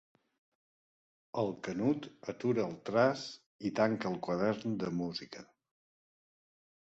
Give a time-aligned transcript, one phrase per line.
[1.41, 3.25] El Canut atura el traç
[3.71, 5.45] i tanca el quadern de música.